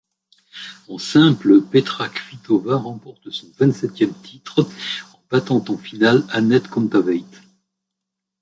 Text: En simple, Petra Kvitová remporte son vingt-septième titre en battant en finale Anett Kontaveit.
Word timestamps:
En 0.87 0.97
simple, 0.97 1.61
Petra 1.61 2.09
Kvitová 2.09 2.77
remporte 2.77 3.29
son 3.29 3.45
vingt-septième 3.59 4.15
titre 4.23 4.67
en 5.13 5.21
battant 5.29 5.63
en 5.67 5.77
finale 5.77 6.25
Anett 6.31 6.67
Kontaveit. 6.67 7.23